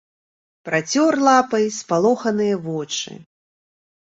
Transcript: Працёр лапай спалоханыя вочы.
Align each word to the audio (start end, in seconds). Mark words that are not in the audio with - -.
Працёр 0.69 1.11
лапай 1.27 1.65
спалоханыя 1.79 2.55
вочы. 2.65 3.13